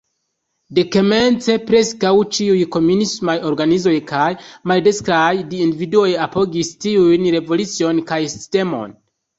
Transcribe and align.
Dekomence 0.77 1.57
preskaŭ 1.67 2.13
ĉiuj 2.37 2.57
komunismaj 2.77 3.37
organizoj 3.51 3.95
kaj 4.13 4.25
maldekstraj 4.73 5.31
individuoj 5.43 6.11
apogis 6.29 6.77
tiujn 6.87 7.33
revolucion 7.39 8.07
kaj 8.13 8.23
sistemon. 8.39 9.03